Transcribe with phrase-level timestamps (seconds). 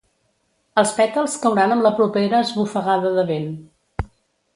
[0.81, 3.49] Els pètals cauran amb la propera esbufegada de vent.